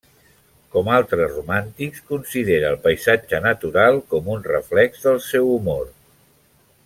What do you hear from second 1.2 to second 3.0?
romàntics, considera el